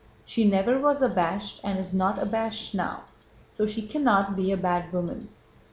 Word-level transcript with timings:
She 0.25 0.45
never 0.49 0.79
was 0.79 1.03
abashed 1.03 1.61
and 1.63 1.77
is 1.77 1.93
not 1.93 2.17
abashed 2.17 2.73
now, 2.73 3.03
so 3.45 3.67
she 3.67 3.83
cannot 3.85 4.35
be 4.35 4.51
a 4.51 4.57
bad 4.57 4.91
woman!" 4.91 5.29